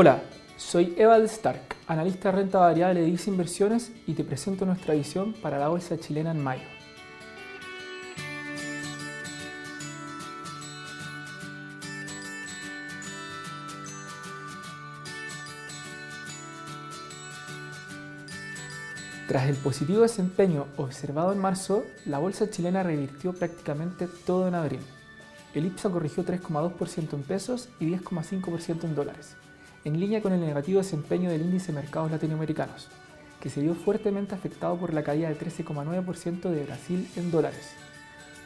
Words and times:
Hola, 0.00 0.22
soy 0.56 0.94
Eval 0.96 1.24
Stark, 1.24 1.74
analista 1.88 2.30
de 2.30 2.36
renta 2.36 2.60
variable 2.60 3.00
de 3.00 3.06
DIS 3.06 3.26
Inversiones 3.26 3.90
y 4.06 4.14
te 4.14 4.22
presento 4.22 4.64
nuestra 4.64 4.94
visión 4.94 5.32
para 5.32 5.58
la 5.58 5.66
bolsa 5.66 5.98
chilena 5.98 6.30
en 6.30 6.40
mayo. 6.40 6.62
Tras 19.26 19.48
el 19.48 19.56
positivo 19.56 20.02
desempeño 20.02 20.66
observado 20.76 21.32
en 21.32 21.40
marzo, 21.40 21.84
la 22.06 22.20
bolsa 22.20 22.48
chilena 22.48 22.84
revirtió 22.84 23.32
prácticamente 23.32 24.06
todo 24.06 24.46
en 24.46 24.54
abril. 24.54 24.80
El 25.54 25.66
IPSA 25.66 25.90
corrigió 25.90 26.24
3,2% 26.24 27.14
en 27.14 27.22
pesos 27.24 27.68
y 27.80 27.86
10,5% 27.86 28.84
en 28.84 28.94
dólares, 28.94 29.36
en 29.84 30.00
línea 30.00 30.22
con 30.22 30.32
el 30.32 30.40
negativo 30.40 30.78
desempeño 30.80 31.30
del 31.30 31.42
índice 31.42 31.68
de 31.68 31.80
mercados 31.80 32.10
latinoamericanos, 32.10 32.88
que 33.40 33.50
se 33.50 33.60
vio 33.60 33.74
fuertemente 33.74 34.34
afectado 34.34 34.76
por 34.76 34.92
la 34.92 35.02
caída 35.02 35.28
de 35.28 35.38
13,9% 35.38 36.50
de 36.50 36.64
Brasil 36.64 37.08
en 37.16 37.30
dólares. 37.30 37.72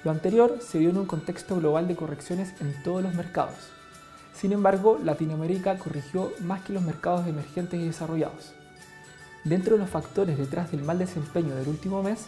Lo 0.05 0.11
anterior 0.11 0.59
se 0.61 0.79
dio 0.79 0.91
en 0.91 0.99
un 0.99 1.07
contexto 1.07 1.57
global 1.57 1.89
de 1.89 1.97
correcciones 1.97 2.53
en 2.61 2.81
todos 2.83 3.03
los 3.03 3.15
mercados. 3.15 3.71
Sin 4.35 4.53
embargo, 4.53 4.99
Latinoamérica 5.03 5.79
corrigió 5.79 6.33
más 6.41 6.63
que 6.63 6.73
los 6.73 6.83
mercados 6.83 7.27
emergentes 7.27 7.81
y 7.81 7.87
desarrollados. 7.87 8.53
Dentro 9.45 9.75
de 9.75 9.81
los 9.81 9.91
factores 9.91 10.39
detrás 10.39 10.71
del 10.71 10.83
mal 10.83 10.99
desempeño 10.99 11.55
del 11.55 11.69
último 11.69 12.03
mes, 12.03 12.27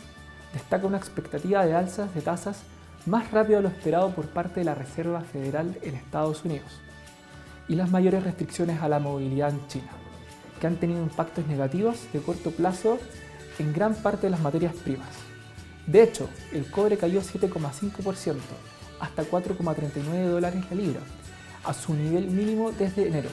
destaca 0.52 0.86
una 0.86 0.98
expectativa 0.98 1.64
de 1.66 1.74
alzas 1.74 2.14
de 2.14 2.20
tasas 2.20 2.62
más 3.06 3.30
rápido 3.32 3.56
de 3.56 3.64
lo 3.64 3.68
esperado 3.68 4.10
por 4.10 4.26
parte 4.26 4.60
de 4.60 4.64
la 4.64 4.74
Reserva 4.74 5.20
Federal 5.20 5.76
en 5.82 5.94
Estados 5.94 6.44
Unidos 6.44 6.80
y 7.68 7.74
las 7.76 7.90
mayores 7.90 8.24
restricciones 8.24 8.82
a 8.82 8.88
la 8.88 8.98
movilidad 8.98 9.50
en 9.50 9.66
China, 9.68 9.90
que 10.60 10.66
han 10.66 10.76
tenido 10.76 11.02
impactos 11.02 11.46
negativos 11.46 11.98
de 12.12 12.20
corto 12.20 12.50
plazo 12.50 12.98
en 13.58 13.72
gran 13.72 13.94
parte 13.94 14.26
de 14.26 14.30
las 14.30 14.40
materias 14.40 14.74
primas. 14.74 15.10
De 15.86 16.02
hecho, 16.02 16.28
el 16.52 16.70
cobre 16.70 16.96
cayó 16.96 17.20
7,5% 17.20 18.36
hasta 19.00 19.24
4,39 19.24 20.28
dólares 20.28 20.64
la 20.70 20.76
libra, 20.76 21.00
a 21.64 21.74
su 21.74 21.94
nivel 21.94 22.28
mínimo 22.28 22.72
desde 22.72 23.08
enero. 23.08 23.28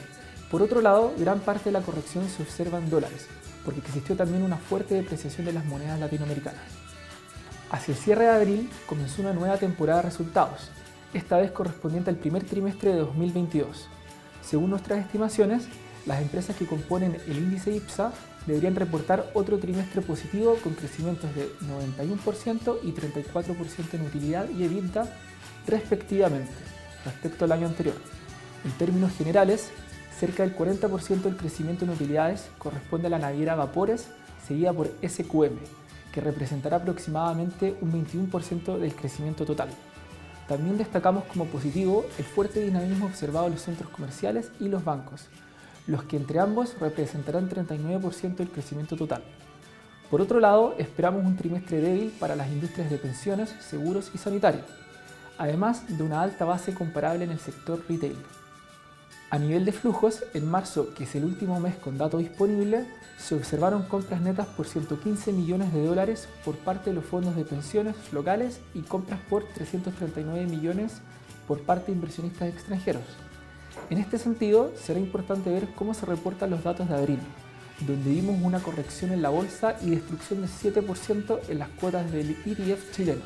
Por 0.50 0.62
otro 0.62 0.80
lado, 0.82 1.14
gran 1.18 1.40
parte 1.40 1.66
de 1.66 1.72
la 1.72 1.80
corrección 1.80 2.28
se 2.28 2.42
observa 2.42 2.78
en 2.78 2.90
dólares, 2.90 3.26
porque 3.64 3.80
existió 3.80 4.16
también 4.16 4.42
una 4.42 4.58
fuerte 4.58 4.94
depreciación 4.94 5.46
de 5.46 5.52
las 5.52 5.64
monedas 5.64 5.98
latinoamericanas. 5.98 6.60
Hacia 7.70 7.92
el 7.92 7.98
cierre 7.98 8.24
de 8.24 8.30
abril 8.30 8.70
comenzó 8.86 9.22
una 9.22 9.32
nueva 9.32 9.56
temporada 9.56 10.02
de 10.02 10.08
resultados, 10.08 10.70
esta 11.14 11.38
vez 11.38 11.52
correspondiente 11.52 12.10
al 12.10 12.16
primer 12.16 12.44
trimestre 12.44 12.90
de 12.90 12.98
2022. 12.98 13.88
Según 14.42 14.70
nuestras 14.70 15.00
estimaciones, 15.00 15.64
las 16.06 16.20
empresas 16.20 16.56
que 16.56 16.66
componen 16.66 17.16
el 17.26 17.38
índice 17.38 17.74
IPSA 17.74 18.12
deberían 18.46 18.74
reportar 18.74 19.30
otro 19.34 19.58
trimestre 19.58 20.02
positivo 20.02 20.56
con 20.62 20.74
crecimientos 20.74 21.32
de 21.34 21.48
91% 21.60 22.78
y 22.82 22.92
34% 22.92 23.94
en 23.94 24.02
utilidad 24.02 24.48
y 24.50 24.64
EBITDA 24.64 25.06
respectivamente 25.66 26.52
respecto 27.04 27.44
al 27.44 27.52
año 27.52 27.66
anterior. 27.68 27.94
En 28.64 28.72
términos 28.72 29.12
generales, 29.16 29.70
Cerca 30.22 30.44
del 30.44 30.56
40% 30.56 31.22
del 31.22 31.36
crecimiento 31.36 31.84
en 31.84 31.90
utilidades 31.90 32.48
corresponde 32.58 33.08
a 33.08 33.10
la 33.10 33.18
naviera 33.18 33.56
Vapores, 33.56 34.06
seguida 34.46 34.72
por 34.72 34.88
SQM, 35.04 35.56
que 36.12 36.20
representará 36.20 36.76
aproximadamente 36.76 37.76
un 37.80 37.92
21% 37.92 38.78
del 38.78 38.94
crecimiento 38.94 39.44
total. 39.44 39.70
También 40.52 40.76
destacamos 40.76 41.24
como 41.24 41.46
positivo 41.46 42.04
el 42.18 42.26
fuerte 42.26 42.60
dinamismo 42.60 43.06
observado 43.06 43.46
en 43.46 43.54
los 43.54 43.62
centros 43.62 43.88
comerciales 43.88 44.50
y 44.60 44.68
los 44.68 44.84
bancos, 44.84 45.28
los 45.86 46.02
que 46.02 46.18
entre 46.18 46.40
ambos 46.40 46.78
representarán 46.78 47.48
39% 47.48 48.36
del 48.36 48.50
crecimiento 48.50 48.94
total. 48.94 49.22
Por 50.10 50.20
otro 50.20 50.40
lado, 50.40 50.74
esperamos 50.76 51.24
un 51.24 51.38
trimestre 51.38 51.80
débil 51.80 52.12
para 52.20 52.36
las 52.36 52.48
industrias 52.48 52.90
de 52.90 52.98
pensiones, 52.98 53.48
seguros 53.66 54.10
y 54.14 54.18
sanitarios, 54.18 54.66
además 55.38 55.84
de 55.88 56.04
una 56.04 56.20
alta 56.20 56.44
base 56.44 56.74
comparable 56.74 57.24
en 57.24 57.30
el 57.30 57.38
sector 57.38 57.82
retail. 57.88 58.18
A 59.32 59.38
nivel 59.38 59.64
de 59.64 59.72
flujos, 59.72 60.24
en 60.34 60.46
marzo, 60.46 60.92
que 60.92 61.04
es 61.04 61.14
el 61.14 61.24
último 61.24 61.58
mes 61.58 61.74
con 61.76 61.96
dato 61.96 62.18
disponible, 62.18 62.84
se 63.16 63.34
observaron 63.34 63.84
compras 63.84 64.20
netas 64.20 64.46
por 64.46 64.66
115 64.66 65.32
millones 65.32 65.72
de 65.72 65.86
dólares 65.86 66.28
por 66.44 66.58
parte 66.58 66.90
de 66.90 66.96
los 66.96 67.06
fondos 67.06 67.34
de 67.34 67.46
pensiones 67.46 67.96
locales 68.12 68.60
y 68.74 68.82
compras 68.82 69.20
por 69.30 69.44
339 69.54 70.44
millones 70.44 71.00
por 71.48 71.62
parte 71.62 71.86
de 71.86 71.92
inversionistas 71.92 72.50
extranjeros. 72.50 73.04
En 73.88 73.96
este 73.96 74.18
sentido, 74.18 74.70
será 74.76 75.00
importante 75.00 75.48
ver 75.48 75.66
cómo 75.76 75.94
se 75.94 76.04
reportan 76.04 76.50
los 76.50 76.62
datos 76.62 76.90
de 76.90 76.94
abril, 76.94 77.20
donde 77.86 78.10
vimos 78.10 78.36
una 78.42 78.58
corrección 78.58 79.12
en 79.12 79.22
la 79.22 79.30
bolsa 79.30 79.78
y 79.80 79.92
destrucción 79.92 80.42
de 80.42 80.48
7% 80.48 81.40
en 81.48 81.58
las 81.58 81.70
cuotas 81.70 82.12
del 82.12 82.32
ETF 82.32 82.94
chileno. 82.94 83.22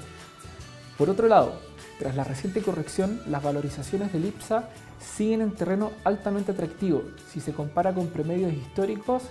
Por 0.96 1.10
otro 1.10 1.26
lado, 1.26 1.60
tras 1.98 2.14
la 2.14 2.24
reciente 2.24 2.60
corrección, 2.60 3.20
las 3.26 3.42
valorizaciones 3.42 4.12
del 4.12 4.26
IPSA 4.26 4.68
siguen 5.00 5.40
en 5.40 5.52
terreno 5.52 5.92
altamente 6.04 6.52
atractivo 6.52 7.02
si 7.32 7.40
se 7.40 7.52
compara 7.52 7.94
con 7.94 8.08
promedios 8.08 8.52
históricos 8.52 9.22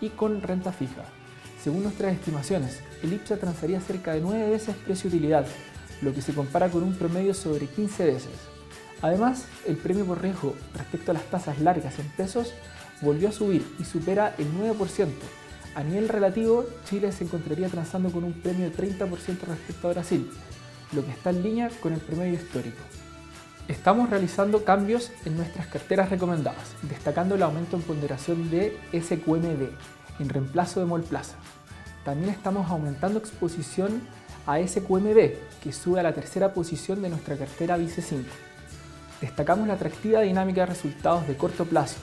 y 0.00 0.08
con 0.10 0.40
renta 0.40 0.72
fija. 0.72 1.04
Según 1.62 1.82
nuestras 1.82 2.14
estimaciones, 2.14 2.80
el 3.02 3.12
IPSA 3.12 3.36
transaría 3.36 3.80
cerca 3.80 4.14
de 4.14 4.20
9 4.20 4.50
veces 4.50 4.76
precio-utilidad, 4.76 5.46
lo 6.00 6.14
que 6.14 6.22
se 6.22 6.32
compara 6.32 6.70
con 6.70 6.82
un 6.82 6.94
promedio 6.94 7.34
sobre 7.34 7.66
15 7.66 8.04
veces. 8.06 8.32
Además, 9.02 9.44
el 9.66 9.76
premio 9.76 10.06
por 10.06 10.22
riesgo 10.22 10.54
respecto 10.74 11.10
a 11.10 11.14
las 11.14 11.24
tasas 11.24 11.60
largas 11.60 11.98
en 11.98 12.08
pesos 12.10 12.54
volvió 13.02 13.28
a 13.28 13.32
subir 13.32 13.66
y 13.78 13.84
supera 13.84 14.34
el 14.38 14.46
9%. 14.54 15.08
A 15.74 15.82
nivel 15.82 16.08
relativo, 16.08 16.64
Chile 16.88 17.12
se 17.12 17.24
encontraría 17.24 17.68
transando 17.68 18.10
con 18.10 18.24
un 18.24 18.32
premio 18.32 18.70
de 18.70 18.74
30% 18.74 19.10
respecto 19.46 19.88
a 19.88 19.92
Brasil, 19.92 20.30
lo 20.92 21.04
que 21.04 21.10
está 21.10 21.30
en 21.30 21.42
línea 21.42 21.70
con 21.80 21.92
el 21.92 22.00
promedio 22.00 22.34
histórico. 22.34 22.82
Estamos 23.68 24.08
realizando 24.10 24.64
cambios 24.64 25.10
en 25.24 25.36
nuestras 25.36 25.66
carteras 25.66 26.10
recomendadas, 26.10 26.74
destacando 26.82 27.34
el 27.34 27.42
aumento 27.42 27.76
en 27.76 27.82
ponderación 27.82 28.48
de 28.50 28.78
SQMD 28.92 29.70
en 30.20 30.28
reemplazo 30.28 30.80
de 30.80 30.86
Molplaza. 30.86 31.36
También 32.04 32.30
estamos 32.30 32.70
aumentando 32.70 33.18
exposición 33.18 34.02
a 34.46 34.58
SQMB, 34.64 35.32
que 35.62 35.72
sube 35.72 35.98
a 35.98 36.04
la 36.04 36.14
tercera 36.14 36.54
posición 36.54 37.02
de 37.02 37.08
nuestra 37.08 37.36
cartera 37.36 37.76
Vice 37.76 38.02
5. 38.02 38.24
Destacamos 39.20 39.66
la 39.66 39.74
atractiva 39.74 40.20
dinámica 40.20 40.60
de 40.60 40.66
resultados 40.66 41.26
de 41.26 41.36
corto 41.36 41.64
plazo, 41.64 41.96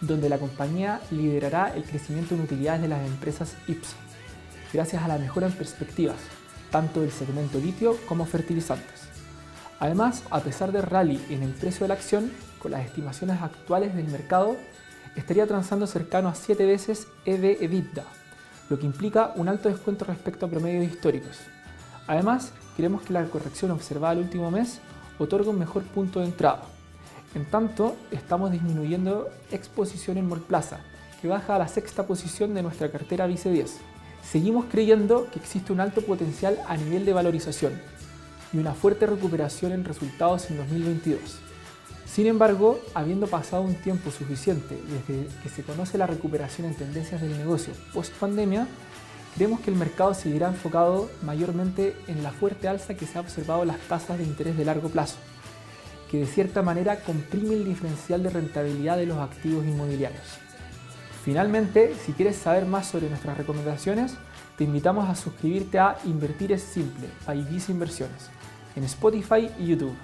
donde 0.00 0.30
la 0.30 0.38
compañía 0.38 1.00
liderará 1.10 1.74
el 1.74 1.84
crecimiento 1.84 2.34
en 2.34 2.40
utilidades 2.40 2.82
de 2.82 2.88
las 2.88 3.06
empresas 3.06 3.54
IPSO, 3.68 3.96
gracias 4.72 5.02
a 5.02 5.08
la 5.08 5.18
mejora 5.18 5.48
en 5.48 5.52
perspectivas, 5.52 6.16
tanto 6.72 7.02
del 7.02 7.12
segmento 7.12 7.58
litio 7.58 7.96
como 8.08 8.26
fertilizantes. 8.26 9.02
Además, 9.78 10.24
a 10.30 10.40
pesar 10.40 10.72
del 10.72 10.82
rally 10.82 11.24
en 11.30 11.44
el 11.44 11.50
precio 11.50 11.84
de 11.84 11.88
la 11.88 11.94
acción, 11.94 12.32
con 12.58 12.72
las 12.72 12.84
estimaciones 12.84 13.40
actuales 13.40 13.94
del 13.94 14.08
mercado, 14.08 14.56
estaría 15.14 15.46
transando 15.46 15.86
cercano 15.86 16.28
a 16.28 16.34
7 16.34 16.64
veces 16.64 17.06
EV-EBITDA, 17.26 18.04
lo 18.70 18.78
que 18.78 18.86
implica 18.86 19.32
un 19.36 19.48
alto 19.48 19.68
descuento 19.68 20.04
respecto 20.04 20.46
a 20.46 20.48
promedios 20.48 20.90
históricos. 20.90 21.38
Además, 22.06 22.52
creemos 22.76 23.02
que 23.02 23.12
la 23.12 23.24
corrección 23.26 23.70
observada 23.70 24.14
el 24.14 24.20
último 24.20 24.50
mes 24.50 24.80
otorga 25.18 25.50
un 25.50 25.58
mejor 25.58 25.82
punto 25.82 26.20
de 26.20 26.26
entrada. 26.26 26.62
En 27.34 27.44
tanto, 27.44 27.96
estamos 28.10 28.50
disminuyendo 28.50 29.28
exposición 29.50 30.16
en 30.16 30.28
Molplaza, 30.28 30.78
que 31.20 31.28
baja 31.28 31.56
a 31.56 31.58
la 31.58 31.68
sexta 31.68 32.06
posición 32.06 32.54
de 32.54 32.62
nuestra 32.62 32.90
cartera 32.90 33.26
Vice 33.26 33.50
10. 33.50 33.91
Seguimos 34.22 34.66
creyendo 34.70 35.28
que 35.30 35.38
existe 35.38 35.72
un 35.72 35.80
alto 35.80 36.00
potencial 36.02 36.58
a 36.66 36.76
nivel 36.76 37.04
de 37.04 37.12
valorización, 37.12 37.72
y 38.52 38.58
una 38.58 38.74
fuerte 38.74 39.06
recuperación 39.06 39.72
en 39.72 39.84
resultados 39.84 40.50
en 40.50 40.58
2022. 40.58 41.20
Sin 42.06 42.26
embargo, 42.26 42.78
habiendo 42.94 43.26
pasado 43.26 43.62
un 43.62 43.74
tiempo 43.74 44.10
suficiente 44.10 44.78
desde 44.86 45.26
que 45.42 45.48
se 45.48 45.62
conoce 45.62 45.96
la 45.96 46.06
recuperación 46.06 46.66
en 46.66 46.74
tendencias 46.74 47.22
del 47.22 47.38
negocio 47.38 47.72
post 47.94 48.12
pandemia, 48.14 48.66
creemos 49.34 49.60
que 49.60 49.70
el 49.70 49.76
mercado 49.76 50.12
seguirá 50.12 50.48
enfocado 50.48 51.10
mayormente 51.22 51.96
en 52.06 52.22
la 52.22 52.30
fuerte 52.30 52.68
alza 52.68 52.94
que 52.94 53.06
se 53.06 53.16
ha 53.16 53.22
observado 53.22 53.62
en 53.62 53.68
las 53.68 53.80
tasas 53.88 54.18
de 54.18 54.24
interés 54.24 54.58
de 54.58 54.66
largo 54.66 54.90
plazo, 54.90 55.16
que 56.10 56.18
de 56.18 56.26
cierta 56.26 56.60
manera 56.60 57.00
comprime 57.00 57.54
el 57.54 57.64
diferencial 57.64 58.22
de 58.22 58.28
rentabilidad 58.28 58.98
de 58.98 59.06
los 59.06 59.18
activos 59.18 59.64
inmobiliarios. 59.64 60.38
Finalmente, 61.24 61.94
si 62.04 62.12
quieres 62.12 62.36
saber 62.36 62.66
más 62.66 62.86
sobre 62.86 63.08
nuestras 63.08 63.38
recomendaciones, 63.38 64.14
te 64.56 64.64
invitamos 64.64 65.08
a 65.08 65.14
suscribirte 65.14 65.78
a 65.78 65.96
Invertir 66.04 66.50
es 66.50 66.62
Simple, 66.62 67.06
Ibiza 67.32 67.70
Inversiones 67.70 68.30
en 68.74 68.84
Spotify 68.84 69.48
y 69.58 69.66
YouTube. 69.66 69.94